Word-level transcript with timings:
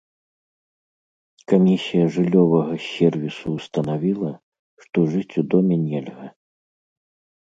Камісія 1.51 2.05
жыллёвага 2.15 2.73
сервісу 2.87 3.47
ўстанавіла, 3.59 4.31
што 4.87 4.97
жыць 5.13 5.37
у 5.43 5.45
доме 5.53 5.75
нельга. 5.87 6.27